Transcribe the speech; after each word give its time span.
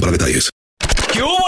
para 0.00 0.12
detalles. 0.12 0.50
¿Qué 1.12 1.22
hubo, 1.22 1.47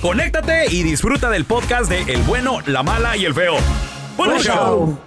conéctate 0.00 0.66
y 0.70 0.82
disfruta 0.82 1.30
del 1.30 1.44
podcast 1.44 1.90
de 1.90 2.02
El 2.12 2.22
bueno, 2.22 2.58
la 2.66 2.82
mala 2.82 3.16
y 3.16 3.24
el 3.24 3.34
feo. 3.34 3.56
¡Buen 4.16 4.30
Buen 4.30 4.42
show! 4.42 4.54
show. 4.54 4.98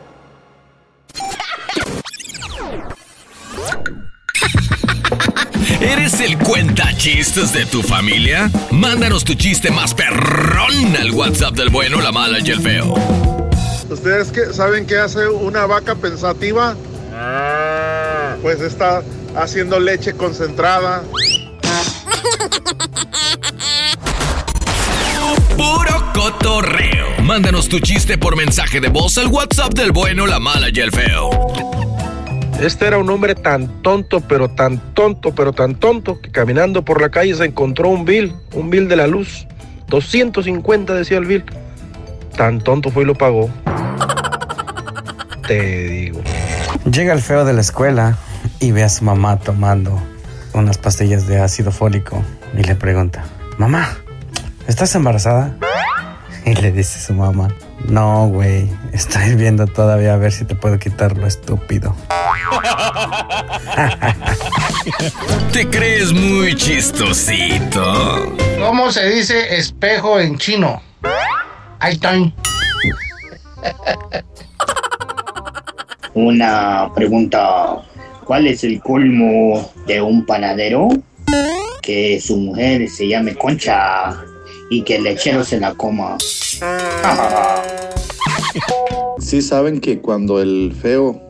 ¿Eres 5.81 6.19
el 6.21 6.37
cuenta 6.37 6.95
chistes 6.95 7.53
de 7.53 7.65
tu 7.65 7.81
familia? 7.81 8.51
Mándanos 8.71 9.23
tu 9.23 9.33
chiste 9.33 9.71
más 9.71 9.93
perrón 9.93 10.95
al 10.99 11.11
WhatsApp 11.11 11.55
del 11.55 11.69
bueno, 11.69 12.01
la 12.01 12.11
mala 12.11 12.39
y 12.39 12.51
el 12.51 12.61
feo. 12.61 12.93
¿Ustedes 13.89 14.31
qué, 14.31 14.53
saben 14.53 14.85
qué 14.85 14.99
hace 14.99 15.27
una 15.27 15.65
vaca 15.65 15.95
pensativa? 15.95 16.75
Pues 18.41 18.61
está 18.61 19.01
haciendo 19.35 19.79
leche 19.79 20.13
concentrada. 20.13 21.03
Cotorreo. 26.13 27.07
Mándanos 27.23 27.69
tu 27.69 27.79
chiste 27.79 28.17
por 28.17 28.35
mensaje 28.35 28.79
de 28.79 28.89
voz 28.89 29.17
al 29.17 29.27
WhatsApp 29.27 29.73
del 29.73 29.91
bueno, 29.91 30.27
la 30.27 30.39
mala 30.39 30.67
y 30.73 30.79
el 30.79 30.91
feo. 30.91 31.29
Este 32.59 32.85
era 32.85 32.99
un 32.99 33.09
hombre 33.09 33.33
tan 33.35 33.81
tonto, 33.81 34.21
pero 34.21 34.49
tan 34.49 34.93
tonto, 34.93 35.33
pero 35.33 35.51
tan 35.51 35.75
tonto, 35.75 36.21
que 36.21 36.31
caminando 36.31 36.83
por 36.85 37.01
la 37.01 37.09
calle 37.09 37.33
se 37.35 37.45
encontró 37.45 37.89
un 37.89 38.05
bill, 38.05 38.35
un 38.53 38.69
bill 38.69 38.87
de 38.87 38.95
la 38.95 39.07
luz. 39.07 39.47
250 39.87 40.93
decía 40.93 41.17
el 41.17 41.25
bill. 41.25 41.43
Tan 42.35 42.61
tonto 42.61 42.91
fue 42.91 43.03
y 43.03 43.05
lo 43.07 43.15
pagó. 43.15 43.49
Te 45.47 45.87
digo. 45.87 46.21
Llega 46.91 47.13
el 47.13 47.21
feo 47.21 47.45
de 47.45 47.53
la 47.53 47.61
escuela 47.61 48.17
y 48.59 48.71
ve 48.71 48.83
a 48.83 48.89
su 48.89 49.03
mamá 49.03 49.37
tomando 49.37 50.01
unas 50.53 50.77
pastillas 50.77 51.27
de 51.27 51.39
ácido 51.39 51.71
fólico 51.71 52.23
y 52.57 52.63
le 52.63 52.75
pregunta, 52.75 53.23
mamá, 53.57 53.97
¿estás 54.67 54.93
embarazada? 54.95 55.55
Y 56.45 56.53
le 56.55 56.71
dice 56.71 56.99
su 56.99 57.13
mamá, 57.13 57.49
no, 57.87 58.27
güey, 58.27 58.67
estoy 58.93 59.35
viendo 59.35 59.67
todavía 59.67 60.13
a 60.13 60.17
ver 60.17 60.31
si 60.31 60.45
te 60.45 60.55
puedo 60.55 60.79
quitar 60.79 61.17
lo 61.17 61.27
estúpido. 61.27 61.93
¿Te 65.51 65.67
crees 65.67 66.13
muy 66.13 66.55
chistosito? 66.55 68.35
¿Cómo 68.59 68.91
se 68.91 69.09
dice 69.09 69.57
espejo 69.57 70.19
en 70.19 70.37
chino? 70.37 70.81
Ahí 71.79 71.93
está. 71.93 72.13
Una 76.13 76.91
pregunta. 76.93 77.77
¿Cuál 78.25 78.47
es 78.47 78.63
el 78.63 78.81
colmo 78.81 79.71
de 79.87 80.01
un 80.01 80.25
panadero? 80.25 80.89
Que 81.81 82.19
su 82.21 82.37
mujer 82.37 82.87
se 82.89 83.07
llame 83.07 83.35
Concha 83.35 84.30
y 84.71 84.83
que 84.83 84.95
el 84.95 85.03
lechero 85.03 85.43
se 85.43 85.59
la 85.59 85.75
coma. 85.75 86.17
Sí 89.19 89.41
saben 89.43 89.79
que 89.79 90.01
cuando 90.01 90.41
el 90.41 90.73
feo 90.81 91.21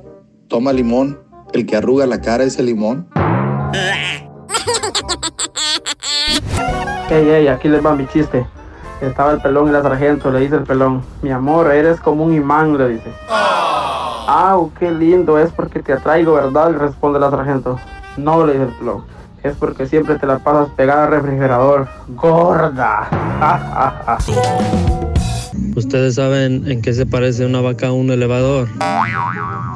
toma 0.48 0.72
limón, 0.72 1.20
el 1.52 1.66
que 1.66 1.76
arruga 1.76 2.06
la 2.08 2.22
cara 2.22 2.46
es 2.46 2.58
el 2.58 2.68
limón. 2.68 3.08
Ey, 7.10 7.30
ey, 7.30 7.48
aquí 7.50 7.68
les 7.68 7.86
va 7.86 7.94
mi 7.94 8.08
chiste. 8.08 8.48
Estaba 9.02 9.34
el 9.34 9.42
pelón 9.42 9.68
y 9.68 9.72
la 9.72 9.82
sargento, 9.82 10.32
le 10.32 10.40
dice 10.40 10.56
el 10.56 10.64
pelón, 10.64 11.04
mi 11.22 11.32
amor, 11.32 11.70
eres 11.72 12.00
como 12.00 12.24
un 12.24 12.34
imán, 12.34 12.78
le 12.78 12.88
dice. 12.88 13.12
Ah, 13.30 14.58
qué 14.80 14.90
lindo, 14.90 15.38
es 15.38 15.52
porque 15.52 15.82
te 15.82 15.92
atraigo, 15.92 16.36
¿verdad? 16.36 16.72
Le 16.72 16.78
responde 16.78 17.20
la 17.20 17.30
sargento. 17.30 17.78
No, 18.16 18.46
le 18.46 18.54
dice 18.54 18.66
el 18.66 18.72
pelón, 18.78 19.04
es 19.44 19.56
porque 19.56 19.88
siempre 19.88 20.18
te 20.20 20.26
la 20.26 20.40
pasas 20.40 20.70
pegada 20.76 21.06
al 21.06 21.12
refrigerador. 21.12 21.88
Gorda. 22.10 23.08
¿Ustedes 25.76 26.16
saben 26.16 26.70
en 26.70 26.82
qué 26.82 26.94
se 26.94 27.06
parece 27.06 27.46
una 27.46 27.62
vaca 27.62 27.88
a 27.88 27.92
un 27.92 28.12
elevador? 28.12 28.68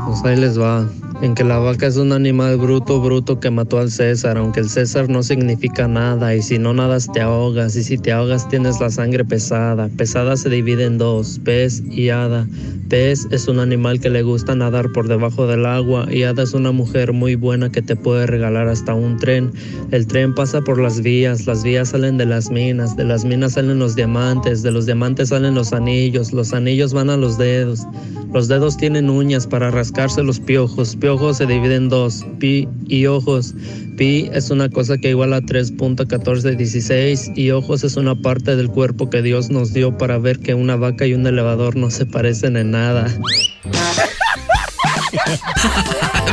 Pues 0.05 0.23
ahí 0.25 0.35
les 0.35 0.59
va. 0.59 0.85
En 1.21 1.33
que 1.33 1.45
la 1.45 1.57
vaca 1.59 1.87
es 1.87 1.95
un 1.95 2.11
animal 2.11 2.57
bruto, 2.57 2.99
bruto 2.99 3.39
que 3.39 3.49
mató 3.49 3.79
al 3.79 3.89
César, 3.89 4.37
aunque 4.37 4.59
el 4.59 4.69
César 4.69 5.09
no 5.09 5.23
significa 5.23 5.87
nada, 5.87 6.35
y 6.35 6.41
si 6.41 6.59
no 6.59 6.73
nadas 6.73 7.09
te 7.13 7.21
ahogas, 7.21 7.75
y 7.77 7.83
si 7.83 7.97
te 7.97 8.11
ahogas 8.11 8.49
tienes 8.49 8.81
la 8.81 8.89
sangre 8.89 9.23
pesada. 9.23 9.89
Pesada 9.95 10.35
se 10.35 10.49
divide 10.49 10.83
en 10.83 10.97
dos, 10.97 11.39
pez 11.43 11.81
y 11.89 12.09
hada. 12.09 12.45
Pez 12.89 13.27
es 13.31 13.47
un 13.47 13.59
animal 13.59 14.01
que 14.01 14.09
le 14.09 14.23
gusta 14.23 14.55
nadar 14.55 14.91
por 14.91 15.07
debajo 15.07 15.47
del 15.47 15.65
agua, 15.65 16.05
y 16.11 16.23
hada 16.23 16.43
es 16.43 16.53
una 16.53 16.73
mujer 16.73 17.13
muy 17.13 17.35
buena 17.35 17.71
que 17.71 17.81
te 17.81 17.95
puede 17.95 18.27
regalar 18.27 18.67
hasta 18.67 18.93
un 18.93 19.17
tren. 19.17 19.51
El 19.91 20.07
tren 20.07 20.35
pasa 20.35 20.61
por 20.61 20.79
las 20.79 21.01
vías, 21.01 21.47
las 21.47 21.63
vías 21.63 21.89
salen 21.89 22.17
de 22.17 22.25
las 22.25 22.51
minas, 22.51 22.97
de 22.97 23.05
las 23.05 23.23
minas 23.23 23.53
salen 23.53 23.79
los 23.79 23.95
diamantes, 23.95 24.63
de 24.63 24.71
los 24.71 24.85
diamantes 24.85 25.29
salen 25.29 25.55
los 25.55 25.71
anillos, 25.71 26.33
los 26.33 26.53
anillos 26.53 26.93
van 26.93 27.09
a 27.09 27.15
los 27.15 27.37
dedos. 27.37 27.87
Los 28.33 28.49
dedos 28.49 28.75
tienen 28.75 29.09
uñas 29.09 29.47
para 29.47 29.71
rascarse 29.71 30.21
los 30.21 30.41
piojos. 30.41 30.97
Piojos 31.05 31.37
se 31.37 31.45
dividen 31.45 31.83
en 31.83 31.89
dos, 31.89 32.25
pi 32.39 32.67
y 32.87 33.05
ojos. 33.05 33.53
Pi 33.95 34.27
es 34.33 34.49
una 34.49 34.69
cosa 34.69 34.97
que 34.97 35.09
iguala 35.09 35.35
a 35.35 35.41
3.1416 35.41 37.37
y 37.37 37.51
ojos 37.51 37.83
es 37.83 37.95
una 37.95 38.15
parte 38.15 38.55
del 38.55 38.69
cuerpo 38.69 39.11
que 39.11 39.21
Dios 39.21 39.51
nos 39.51 39.71
dio 39.71 39.95
para 39.99 40.17
ver 40.17 40.39
que 40.39 40.55
una 40.55 40.77
vaca 40.77 41.05
y 41.05 41.13
un 41.13 41.27
elevador 41.27 41.75
no 41.75 41.91
se 41.91 42.07
parecen 42.07 42.57
en 42.57 42.71
nada. 42.71 43.05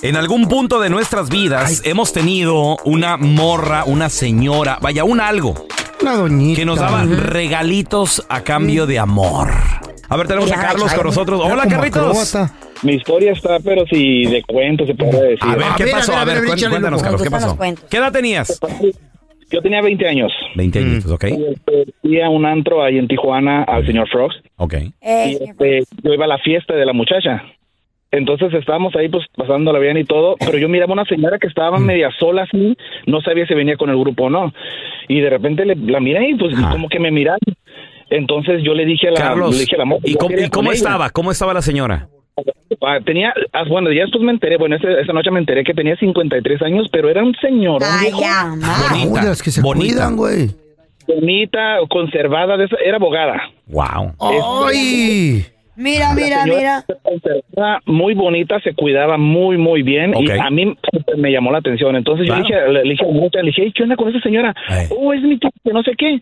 en 0.00 0.16
algún 0.16 0.48
punto 0.48 0.80
de 0.80 0.88
nuestras 0.88 1.28
vidas 1.28 1.82
hemos 1.84 2.14
tenido 2.14 2.78
una 2.84 3.18
morra, 3.18 3.84
una 3.84 4.08
señora, 4.08 4.78
vaya, 4.80 5.04
un 5.04 5.20
algo. 5.20 5.66
Una 6.00 6.14
doñita. 6.14 6.60
Que 6.60 6.64
nos 6.64 6.78
daba 6.78 7.04
regalitos 7.04 8.24
a 8.30 8.40
cambio 8.40 8.86
de 8.86 8.98
amor. 8.98 9.52
A 10.08 10.16
ver, 10.16 10.26
tenemos 10.26 10.50
a 10.52 10.56
Carlos 10.56 10.90
con 10.94 11.04
nosotros. 11.04 11.38
Hola, 11.44 11.68
Carlitos. 11.68 12.34
Mi 12.82 12.94
historia 12.94 13.32
está, 13.32 13.58
pero 13.60 13.84
si 13.86 14.24
de 14.26 14.42
cuento 14.42 14.86
se 14.86 14.94
puede 14.94 15.22
decir. 15.30 15.38
A 15.48 15.56
ver, 15.56 15.66
¿qué 15.76 15.86
pasó? 15.86 16.16
A 16.16 16.24
ver, 16.24 16.38
cuéntanos, 16.44 17.02
Carlos, 17.02 17.22
¿qué 17.22 17.30
pasó? 17.30 17.56
¿Qué 17.90 17.96
edad 17.96 18.12
tenías? 18.12 18.58
Yo 19.50 19.60
tenía 19.60 19.82
20 19.82 20.08
años. 20.08 20.32
20 20.54 20.78
añitos, 20.78 21.10
¿ok? 21.12 21.24
Y, 21.24 21.44
este, 21.52 21.92
Fui 22.00 22.20
a 22.22 22.30
un 22.30 22.46
antro 22.46 22.82
ahí 22.82 22.96
en 22.98 23.06
Tijuana 23.06 23.64
al 23.64 23.86
señor 23.86 24.08
Frogs. 24.08 24.34
Ok. 24.56 24.74
Y 24.74 24.88
este, 25.02 25.84
yo 26.02 26.14
iba 26.14 26.24
a 26.24 26.28
la 26.28 26.38
fiesta 26.38 26.74
de 26.74 26.86
la 26.86 26.92
muchacha. 26.94 27.42
Entonces 28.10 28.52
estábamos 28.54 28.94
ahí 28.96 29.08
pues 29.08 29.24
pasándola 29.36 29.78
bien 29.78 29.96
y 29.96 30.04
todo, 30.04 30.36
pero 30.38 30.58
yo 30.58 30.68
miraba 30.68 30.92
una 30.92 31.04
señora 31.06 31.38
que 31.38 31.46
estaba 31.46 31.78
media 31.78 32.10
sola 32.18 32.42
así, 32.42 32.76
no 33.06 33.22
sabía 33.22 33.46
si 33.46 33.54
venía 33.54 33.76
con 33.76 33.88
el 33.90 33.98
grupo 33.98 34.24
o 34.24 34.30
no. 34.30 34.52
Y 35.08 35.20
de 35.20 35.30
repente 35.30 35.64
le- 35.64 35.76
la 35.76 35.98
miré 36.00 36.30
y 36.30 36.34
pues 36.34 36.54
como 36.70 36.88
que 36.88 36.98
me 36.98 37.10
miraron. 37.10 37.38
Entonces 38.10 38.62
yo 38.62 38.74
le 38.74 38.84
dije 38.84 39.08
a 39.08 39.12
la, 39.12 39.16
Carlos, 39.18 39.54
le 39.54 39.60
dije 39.60 39.76
a 39.76 39.84
la 39.84 39.96
¿y 40.04 40.12
yo 40.12 40.18
cómo, 40.18 40.28
quería 40.28 40.46
y 40.46 40.50
cómo 40.50 40.66
con 40.68 40.74
ella. 40.74 40.76
estaba? 40.84 41.10
¿Cómo 41.10 41.30
estaba 41.30 41.54
la 41.54 41.62
señora? 41.62 42.08
Ah, 42.80 42.98
Tenía, 43.04 43.32
ah, 43.52 43.64
bueno, 43.68 43.92
ya 43.92 44.02
después 44.02 44.22
me 44.24 44.32
enteré, 44.32 44.56
bueno, 44.56 44.76
ese- 44.76 45.00
esa 45.00 45.12
noche 45.12 45.30
me 45.30 45.38
enteré 45.40 45.62
que 45.64 45.74
tenía 45.74 45.94
53 45.96 46.62
años, 46.62 46.88
pero 46.90 47.08
era 47.10 47.22
un 47.22 47.34
señor, 47.36 47.82
Ay, 47.84 48.10
ya. 48.18 48.46
Bonita, 48.90 49.08
Uy, 49.10 49.20
las 49.26 49.42
que 49.42 49.50
se 49.50 49.60
bonita. 49.60 49.86
cuidan, 49.94 50.16
güey. 50.16 50.50
bonita, 51.06 51.78
conservada, 51.90 52.56
de 52.56 52.64
esa- 52.66 52.76
era 52.84 52.96
abogada. 52.96 53.50
Wow. 53.66 54.14
¡Ay! 54.72 55.44
Mira, 55.74 56.14
mira, 56.14 56.44
mira. 56.44 56.84
conservada, 57.02 57.80
muy 57.86 58.14
bonita, 58.14 58.60
se 58.60 58.74
cuidaba 58.74 59.16
muy, 59.18 59.56
muy 59.56 59.82
bien 59.82 60.12
y 60.18 60.30
a 60.30 60.48
mí 60.50 60.74
me 61.16 61.32
llamó 61.32 61.50
la 61.50 61.58
atención. 61.58 61.96
Entonces 61.96 62.26
Claro. 62.26 62.44
yo 62.48 62.54
le 62.54 62.60
dije, 62.60 62.72
le 62.72 62.90
dije 62.90 63.32
le 63.42 63.42
dije, 63.42 63.62
"Ey, 63.64 63.72
¿qué 63.72 63.82
onda 63.82 63.96
con 63.96 64.08
esa 64.10 64.20
señora? 64.20 64.54
Ey. 64.68 64.86
Oh, 64.96 65.12
es 65.12 65.22
mi 65.22 65.38
tía, 65.38 65.50
no 65.72 65.82
sé 65.82 65.92
qué. 65.96 66.20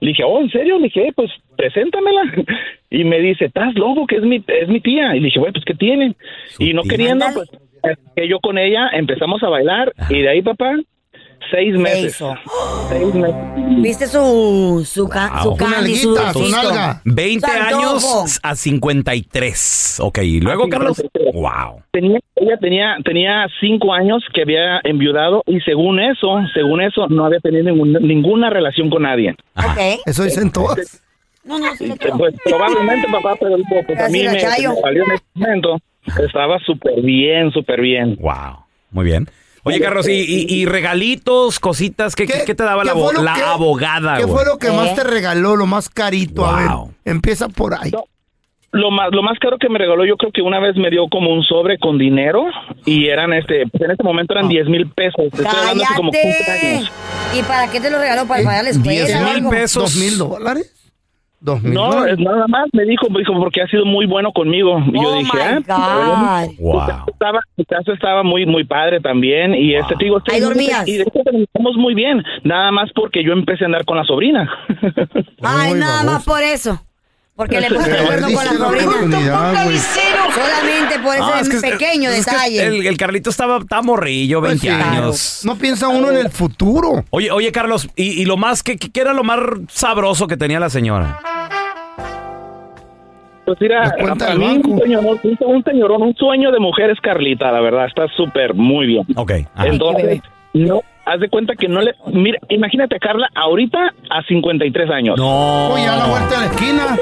Le 0.00 0.08
dije, 0.08 0.24
oh, 0.24 0.40
¿en 0.40 0.50
serio? 0.50 0.78
Le 0.78 0.84
dije, 0.84 1.08
"Eh, 1.08 1.12
pues 1.14 1.30
preséntamela. 1.56 2.22
Y 2.92 3.04
me 3.04 3.20
dice, 3.20 3.44
¿estás 3.44 3.72
loco? 3.76 4.04
Que 4.04 4.16
es 4.16 4.22
mi, 4.22 4.42
es 4.48 4.68
mi 4.68 4.80
tía. 4.80 5.14
Y 5.14 5.20
le 5.20 5.26
dije, 5.26 5.38
güey, 5.38 5.52
pues 5.52 5.64
¿qué 5.64 5.74
tiene? 5.74 6.16
Y 6.58 6.74
no 6.74 6.82
tía. 6.82 6.90
queriendo, 6.90 7.24
pues, 7.32 7.48
que 8.16 8.26
yo 8.26 8.40
con 8.40 8.58
ella 8.58 8.88
empezamos 8.92 9.40
a 9.44 9.48
bailar 9.48 9.92
y 10.08 10.22
de 10.22 10.28
ahí, 10.28 10.42
papá, 10.42 10.74
seis 11.50 11.74
meses. 11.76 12.16
Seis 12.88 13.14
meses. 13.14 13.36
¿Viste 13.82 14.06
su, 14.06 14.82
su, 14.86 15.08
ca- 15.08 15.30
Wow. 15.42 15.42
su 15.42 15.56
candy, 15.56 15.96
su 15.96 16.14
su 16.16 16.48
nalga. 16.50 17.00
20 17.04 17.46
Su 17.46 17.52
antojo. 17.52 17.78
años 18.20 18.40
a 18.42 18.54
53. 18.54 19.98
Ok, 20.02 20.18
y 20.18 20.40
luego, 20.40 20.68
Carlos. 20.68 20.96
53. 20.96 21.34
Wow. 21.34 21.82
Tenía, 21.92 22.18
ella 22.36 22.56
tenía, 22.60 22.96
tenía 23.04 23.46
cinco 23.60 23.92
años 23.92 24.22
que 24.34 24.42
había 24.42 24.80
enviudado 24.84 25.42
y 25.46 25.60
según 25.60 26.00
eso, 26.00 26.38
según 26.54 26.80
eso, 26.82 27.06
no 27.08 27.24
había 27.26 27.40
tenido 27.40 27.64
ninguna, 27.64 27.98
ninguna 28.00 28.50
relación 28.50 28.90
con 28.90 29.02
nadie. 29.02 29.34
Ok. 29.56 30.00
Eso 30.06 30.24
dicen 30.24 30.50
todas. 30.50 31.02
No, 31.44 31.58
no, 31.58 31.74
sí 31.76 31.90
creo. 31.98 32.18
Pues 32.18 32.34
probablemente, 32.44 33.08
papá, 33.10 33.34
pero 33.40 33.56
pues, 33.86 33.98
a 33.98 34.08
mí 34.08 34.22
me, 34.24 34.32
me 34.32 34.80
valió 34.82 35.04
en 35.04 35.12
ese 35.12 35.24
momento. 35.34 35.78
Estaba 36.24 36.58
súper 36.60 37.00
bien, 37.02 37.50
súper 37.52 37.80
bien. 37.80 38.16
Wow. 38.20 38.64
Muy 38.90 39.04
bien. 39.06 39.26
Oye, 39.62 39.80
Carlos, 39.80 40.08
¿y, 40.08 40.12
y- 40.12 40.46
y 40.48 40.64
regalitos, 40.66 41.60
cositas? 41.60 42.16
¿Qué, 42.16 42.26
qué- 42.26 42.44
qué 42.46 42.54
te 42.54 42.64
daba 42.64 42.82
la, 42.84 42.92
qué 42.94 42.98
que- 43.40 43.44
abogada, 43.46 44.16
¿Qué 44.16 44.24
güey? 44.24 44.34
fue 44.36 44.44
lo 44.50 44.58
que 44.58 44.70
más 44.70 44.88
¿Eh? 44.90 44.92
te 44.96 45.04
regaló, 45.04 45.56
lo 45.56 45.66
más 45.66 45.88
carito? 45.88 46.46
A 46.46 46.56
ver, 46.60 46.68
Wow. 46.70 46.94
empieza 47.04 47.48
por 47.48 47.74
ahí. 47.74 47.90
No, 47.90 48.04
Lo 48.72 48.92
más, 48.92 49.08
lo 49.10 49.22
más 49.24 49.36
caro 49.40 49.58
que 49.58 49.68
me 49.68 49.78
regaló, 49.80 50.04
yo 50.06 50.16
creo 50.16 50.30
que 50.32 50.42
una 50.42 50.60
vez 50.60 50.76
me 50.76 50.90
dio 50.90 51.08
como 51.10 51.32
un 51.34 51.42
sobre 51.42 51.76
con 51.78 51.98
dinero 51.98 52.44
y 52.86 53.08
eran 53.08 53.32
este, 53.32 53.64
pues, 53.70 53.82
en 53.82 53.90
ese 53.90 54.02
momento 54.04 54.32
eran 54.34 54.48
10 54.48 54.66
mil 54.68 54.88
pesos. 54.92 55.24
Te 55.32 55.42
estoy 55.42 55.58
hablando 55.58 55.82
hace 55.84 55.94
como 55.96 56.12
15 56.12 56.44
¡Cállate! 56.46 56.66
años. 56.76 56.92
¿Y 57.36 57.42
para 57.42 57.68
qué 57.70 57.80
te 57.80 57.90
lo 57.90 57.98
regaló? 57.98 58.26
¿Para 58.28 58.44
pagar 58.44 58.62
la 58.64 58.70
escuela? 58.70 58.92
10 59.06 59.16
o 59.16 59.34
mil 59.40 59.48
pesos. 59.50 59.82
¿Dos 59.82 59.96
mil 59.96 60.16
dólares? 60.18 60.72
¿Dos 61.40 61.62
mil 61.62 61.72
No, 61.72 61.90
dólares? 61.90 62.16
es 62.18 62.24
nada 62.24 62.46
más, 62.48 62.66
me 62.74 62.84
dijo, 62.84 63.08
me 63.08 63.20
dijo, 63.20 63.32
porque 63.38 63.62
ha 63.62 63.66
sido 63.68 63.86
muy 63.86 64.04
bueno 64.06 64.30
conmigo. 64.32 64.78
Y 64.92 65.02
yo 65.02 65.08
Oh, 65.08 65.18
dije, 65.18 65.38
my 65.38 65.64
ah, 65.70 66.44
God. 66.46 66.54
Wow. 66.58 66.80
Estaba, 67.08 67.40
tu 67.56 67.64
casa 67.64 67.92
estaba 67.94 68.22
muy, 68.22 68.44
muy 68.44 68.64
padre 68.64 69.00
también. 69.00 69.54
Y 69.54 69.74
este, 69.74 69.96
te 69.96 70.04
digo, 70.04 70.18
este- 70.18 70.34
Ahí 70.34 70.40
dormías. 70.40 70.86
Y 70.86 70.98
de 70.98 71.02
hecho 71.02 71.20
terminamos 71.24 71.76
muy 71.76 71.94
bien. 71.94 72.22
Nada 72.44 72.70
más 72.72 72.90
porque 72.94 73.24
yo 73.24 73.32
empecé 73.32 73.64
a 73.64 73.66
andar 73.66 73.84
con 73.86 73.96
la 73.96 74.04
sobrina. 74.04 74.50
Ay, 75.42 75.70
Muy 75.70 75.80
nada 75.80 76.02
más 76.04 76.24
por 76.24 76.42
eso. 76.42 76.78
Porque 77.40 77.58
le 77.58 77.68
De 77.70 77.74
pusiste 77.74 77.98
el 77.98 78.04
cuerno 78.06 78.26
con 78.26 78.44
la 78.44 78.52
sobrina. 78.52 79.54
Solamente 80.34 80.98
por 81.02 81.14
ese 81.14 81.22
Ah, 81.24 81.38
es 81.40 81.48
que- 81.48 81.70
pequeño 81.70 82.10
es 82.10 82.26
que 82.26 82.30
detalle. 82.32 82.66
el, 82.66 82.86
el 82.86 82.96
Carlito 82.98 83.30
estaba, 83.30 83.58
estaba 83.60 83.80
morrillo, 83.80 84.42
20 84.42 84.66
Pues 84.66 84.76
sí. 84.76 84.82
años. 84.82 85.40
No 85.44 85.56
piensa 85.56 85.88
uno 85.88 86.10
en 86.10 86.18
el 86.18 86.28
futuro. 86.30 87.02
Oye, 87.08 87.30
oye, 87.30 87.50
Carlos, 87.50 87.88
¿y, 87.96 88.20
y 88.20 88.24
lo 88.26 88.36
más 88.36 88.62
que 88.62 88.76
qué 88.76 89.00
era 89.00 89.14
lo 89.14 89.24
más 89.24 89.38
sabroso 89.68 90.26
que 90.26 90.36
tenía 90.36 90.60
la 90.60 90.68
señora? 90.68 91.18
Pues 93.46 93.58
mira, 93.60 93.90
para 94.18 94.34
mí 94.34 94.60
un 94.64 94.78
señorón, 94.80 95.18
un, 95.22 95.38
un 95.40 95.64
señorón, 95.64 96.02
un 96.02 96.14
sueño 96.14 96.52
de 96.52 96.60
mujer 96.60 96.90
es 96.90 97.00
Carlita, 97.00 97.50
la 97.50 97.60
verdad, 97.60 97.86
está 97.86 98.06
súper 98.16 98.52
muy 98.54 98.86
bien. 98.86 99.04
Ok. 99.16 99.32
ajá. 99.54 99.66
Entonces, 99.66 100.20
no, 100.52 100.82
haz 101.06 101.18
de 101.20 101.28
cuenta 101.28 101.54
que 101.56 101.66
no 101.66 101.80
le... 101.80 101.94
Mira, 102.12 102.38
imagínate 102.48 102.96
a 102.96 102.98
Carla 103.00 103.28
ahorita 103.34 103.78
a 104.10 104.22
53 104.28 104.90
años. 104.90 105.16
No. 105.18 105.70
Oye, 105.72 105.86
a 105.86 105.96
la 105.96 106.06
vuelta 106.06 106.28
de 106.28 106.36
la 106.36 106.52
esquina. 106.52 106.96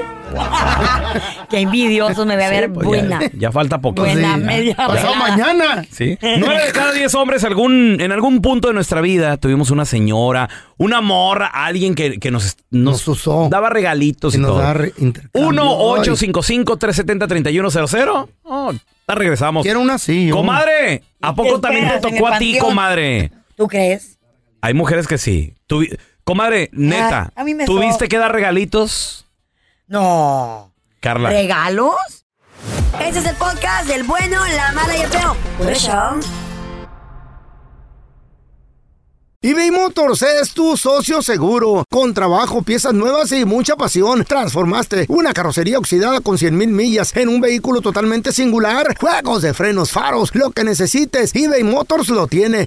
Qué 1.51 1.61
envidioso 1.61 2.25
me 2.27 2.37
ve 2.37 2.45
a 2.45 2.51
ver 2.51 2.73
Pues 2.73 2.87
buena. 2.87 3.21
Ya, 3.21 3.31
ya 3.35 3.53
falta 3.53 3.81
poco. 3.81 4.03
Buena, 4.03 4.35
Sí. 4.37 4.41
media 4.43 4.77
Pasado 4.77 5.15
mañana. 5.17 5.85
Sí. 5.91 6.19
Nueve 6.21 6.67
de 6.67 6.73
cada 6.73 6.93
diez 6.93 7.15
hombres, 7.15 7.45
algún, 7.45 7.97
en 8.01 8.13
algún 8.13 8.41
punto 8.43 8.69
de 8.69 8.75
nuestra 8.75 9.01
vida, 9.01 9.37
tuvimos 9.39 9.71
una 9.71 9.85
señora, 9.85 10.49
una 10.77 11.01
morra, 11.01 11.47
alguien 11.47 11.95
que, 11.95 12.19
que 12.19 12.31
nos, 12.31 12.57
nos, 12.71 13.07
Nos 13.07 13.09
usó. 13.09 13.49
daba 13.51 13.71
regalitos 13.71 14.35
Y 14.35 14.39
y 14.39 14.41
nos 14.41 14.51
todo. 14.51 14.59
da 14.61 14.75
re- 14.75 14.93
intercambio. 14.99 15.51
1-855-370-3100. 15.51 18.29
Oh, 18.43 18.73
ya 18.73 19.15
regresamos. 19.15 19.63
Quiero 19.65 19.81
una 19.81 19.95
así. 19.95 20.31
Comadre, 20.31 21.03
¿a 21.21 21.35
poco 21.35 21.61
también 21.61 21.89
te 21.89 22.01
tocó 22.01 22.29
a 22.29 22.39
ti, 22.39 22.59
comadre? 22.59 23.31
¿Tú 23.57 23.67
crees? 23.67 24.19
Hay 24.61 24.75
mujeres 24.75 25.07
que 25.07 25.19
sí. 25.19 25.55
Tuvi- 25.69 25.97
comadre, 26.25 26.69
neta, 26.73 27.33
a 27.35 27.45
mí 27.45 27.55
me 27.55 27.65
¿tuviste 27.65 28.05
so- 28.05 28.09
que 28.09 28.19
dar 28.19 28.33
regalitos? 28.33 29.27
No. 29.89 30.75
Carla. 31.01 31.31
¿Regalos? 31.31 31.97
Este 33.01 33.21
es 33.21 33.27
el 33.27 33.37
podcast 33.37 33.89
del 33.89 34.03
bueno, 34.03 34.39
la 34.55 34.73
mala 34.73 34.97
y 34.97 35.01
el 35.01 35.09
feo. 35.09 35.35
Por 35.57 35.71
eso. 35.71 36.21
eBay 39.41 39.71
Motors 39.71 40.23
es 40.23 40.53
tu 40.53 40.77
socio 40.77 41.23
seguro. 41.23 41.85
Con 41.91 42.13
trabajo, 42.13 42.61
piezas 42.63 42.93
nuevas 42.93 43.33
y 43.33 43.45
mucha 43.47 43.77
pasión, 43.77 44.25
transformaste 44.25 45.07
una 45.09 45.33
carrocería 45.33 45.79
oxidada 45.79 46.21
con 46.21 46.37
100 46.37 46.59
mil 46.59 46.69
millas 46.71 47.17
en 47.17 47.29
un 47.29 47.41
vehículo 47.41 47.81
totalmente 47.81 48.33
singular. 48.33 48.95
Juegos 48.99 49.43
de 49.43 49.55
frenos, 49.55 49.93
faros, 49.93 50.35
lo 50.35 50.51
que 50.51 50.65
necesites, 50.65 51.35
eBay 51.35 51.63
Motors 51.63 52.09
lo 52.09 52.27
tiene. 52.27 52.67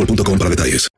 boostmobile.com 0.00 0.38
para 0.38 0.50
detalles. 0.50 0.88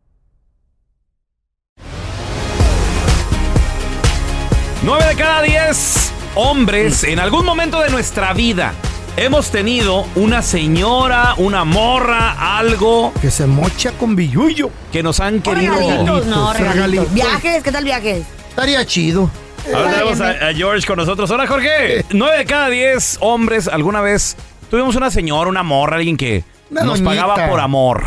9 4.84 5.04
de 5.06 5.14
cada 5.16 5.42
10 5.42 6.12
hombres 6.34 7.04
en 7.04 7.20
algún 7.20 7.44
momento 7.44 7.80
de 7.80 7.90
nuestra 7.90 8.32
vida 8.32 8.72
hemos 9.16 9.50
tenido 9.50 10.06
una 10.16 10.42
señora, 10.42 11.34
una 11.36 11.64
morra, 11.64 12.58
algo 12.58 13.12
Que 13.20 13.30
se 13.30 13.46
mocha 13.46 13.92
con 13.92 14.16
billuyo. 14.16 14.70
que 14.90 15.02
nos 15.02 15.20
han 15.20 15.40
querido. 15.40 15.74
Regalitos, 15.74 16.26
no, 16.26 16.52
regalitos. 16.52 16.74
regalitos. 16.74 17.14
¿Viajes? 17.14 17.62
¿Qué 17.62 17.70
tal 17.72 17.84
viajes? 17.84 18.26
Estaría 18.48 18.84
chido. 18.84 19.30
Ahora 19.72 19.92
tenemos 19.92 20.20
a, 20.20 20.30
a 20.48 20.52
George 20.54 20.84
con 20.86 20.96
nosotros. 20.96 21.30
Hola, 21.30 21.46
Jorge. 21.46 22.04
9 22.10 22.38
de 22.38 22.44
cada 22.44 22.68
10 22.68 23.18
hombres 23.20 23.68
alguna 23.68 24.00
vez 24.00 24.36
tuvimos 24.68 24.96
una 24.96 25.10
señora, 25.12 25.48
una 25.48 25.62
morra, 25.62 25.96
alguien 25.98 26.16
que 26.16 26.42
Una 26.70 26.82
nos 26.82 27.00
doñita. 27.00 27.22
pagaba 27.24 27.48
por 27.48 27.60
amor. 27.60 28.02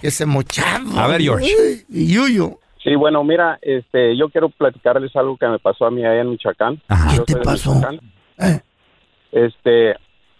Que 0.00 0.10
se. 0.10 0.24
A 0.96 1.06
ver, 1.06 1.20
George. 1.20 1.46
Uy, 1.46 1.84
Billuyo. 1.88 2.58
Sí, 2.82 2.94
bueno, 2.94 3.22
mira, 3.24 3.58
este, 3.60 4.16
yo 4.16 4.30
quiero 4.30 4.48
platicarles 4.48 5.14
algo 5.14 5.36
que 5.36 5.46
me 5.46 5.58
pasó 5.58 5.84
a 5.86 5.90
mí 5.90 6.04
allá 6.04 6.22
en 6.22 6.30
Michoacán. 6.30 6.80
¿Qué 7.26 7.34
te 7.34 7.40
pasó? 7.40 7.78
Este, 9.32 9.94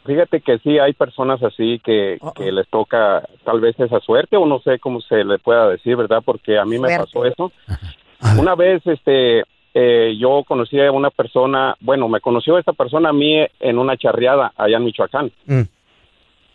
fíjate 0.06 0.40
que 0.40 0.58
sí 0.58 0.78
hay 0.78 0.94
personas 0.94 1.42
así 1.42 1.80
que, 1.84 2.18
que 2.34 2.50
les 2.50 2.66
toca 2.68 3.22
tal 3.44 3.60
vez 3.60 3.78
esa 3.78 4.00
suerte 4.00 4.36
o 4.36 4.46
no 4.46 4.60
sé 4.60 4.78
cómo 4.78 5.00
se 5.02 5.22
le 5.22 5.38
pueda 5.38 5.68
decir, 5.68 5.96
¿verdad? 5.96 6.22
Porque 6.24 6.58
a 6.58 6.64
mí 6.64 6.78
me 6.78 6.88
Suerte. 6.88 6.98
pasó 7.04 7.24
eso. 7.26 7.52
Una 8.38 8.54
vez, 8.54 8.82
este, 8.86 9.44
eh, 9.74 10.16
yo 10.18 10.42
conocí 10.46 10.80
a 10.80 10.90
una 10.92 11.10
persona, 11.10 11.76
bueno, 11.80 12.08
me 12.08 12.20
conoció 12.20 12.58
esta 12.58 12.72
persona 12.72 13.10
a 13.10 13.12
mí 13.12 13.36
en 13.60 13.78
una 13.78 13.96
charreada 13.96 14.52
allá 14.56 14.78
en 14.78 14.84
Michoacán. 14.84 15.30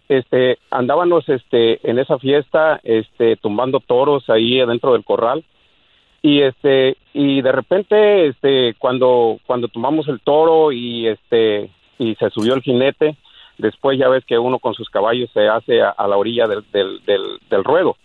Este, 0.08 0.60
andábamos, 0.70 1.28
este, 1.30 1.80
en 1.90 2.00
esa 2.00 2.20
fiesta, 2.20 2.80
este, 2.84 3.38
tumbando 3.38 3.80
toros 3.80 4.30
ahí 4.30 4.58
dentro 4.66 4.94
del 4.94 5.04
corral. 5.04 5.44
Y 6.22 6.42
este 6.42 6.98
y 7.14 7.44
de 7.44 7.52
repente 7.52 8.26
este 8.26 8.74
cuando 8.80 9.38
cuando 9.46 9.68
tomamos 9.68 10.08
el 10.08 10.20
toro 10.22 10.72
y 10.72 11.06
este 11.08 11.70
y 12.00 12.16
se 12.16 12.32
subió 12.32 12.56
el 12.56 12.64
jinete 12.64 13.16
después 13.60 14.00
ya 14.00 14.10
ves 14.10 14.26
que 14.26 14.40
uno 14.40 14.58
con 14.58 14.74
sus 14.74 14.90
caballos 14.90 15.30
se 15.36 15.48
hace 15.48 15.84
a, 15.84 15.92
a 15.92 16.08
la 16.08 16.18
orilla 16.18 16.48
del, 16.48 16.66
del, 16.72 17.06
del, 17.06 17.22
del 17.48 17.64
ruedo. 17.64 17.96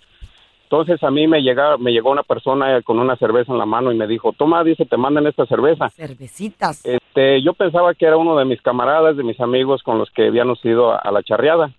Entonces 0.64 1.02
a 1.02 1.11
mí 1.11 1.26
me 1.28 1.40
llega 1.40 1.78
me 1.78 1.92
llegó 1.92 2.11
una 2.11 2.23
persona 2.23 2.83
con 2.83 2.99
una 2.99 3.16
cerveza 3.16 3.52
en 3.52 3.59
la 3.59 3.64
mano 3.64 3.90
y 3.90 3.97
me 3.97 4.07
dijo 4.07 4.35
toma 4.35 4.64
dice 4.64 4.85
te 4.85 4.99
mandan 4.99 5.26
esta 5.26 5.47
cerveza 5.47 5.88
Cervecitas. 5.88 6.85
este 6.85 7.40
yo 7.40 7.54
pensaba 7.54 7.95
que 7.95 8.04
era 8.04 8.19
uno 8.19 8.37
de 8.37 8.45
mis 8.45 8.61
camaradas 8.61 9.16
de 9.16 9.23
mis 9.23 9.40
amigos 9.40 9.83
con 9.83 9.97
los 9.97 10.11
que 10.11 10.26
habíamos 10.26 10.62
ido 10.62 10.92
a, 10.92 10.97
a 10.99 11.11
la 11.11 11.23
charreada 11.23 11.71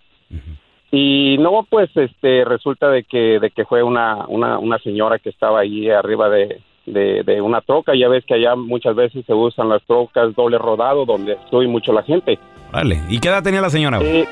y 0.94 1.38
no, 1.38 1.66
pues, 1.68 1.88
este, 1.96 2.44
resulta 2.44 2.90
de 2.90 3.04
que, 3.04 3.40
de 3.40 3.50
que 3.50 3.64
fue 3.64 3.82
una, 3.82 4.26
una, 4.28 4.58
una 4.58 4.78
señora 4.80 5.18
que 5.18 5.30
estaba 5.30 5.60
ahí 5.60 5.88
arriba 5.88 6.28
de, 6.28 6.60
de, 6.84 7.22
de 7.22 7.40
una 7.40 7.62
troca. 7.62 7.94
Ya 7.96 8.08
ves 8.08 8.26
que 8.26 8.34
allá 8.34 8.54
muchas 8.56 8.94
veces 8.94 9.24
se 9.24 9.32
usan 9.32 9.70
las 9.70 9.82
trocas 9.84 10.34
doble 10.36 10.58
rodado, 10.58 11.06
donde 11.06 11.32
estoy 11.32 11.66
mucho 11.66 11.94
la 11.94 12.02
gente. 12.02 12.38
Vale. 12.70 13.00
¿Y 13.08 13.20
qué 13.20 13.28
edad 13.28 13.42
tenía 13.42 13.62
la 13.62 13.70
señora? 13.70 14.00
Eh, 14.02 14.28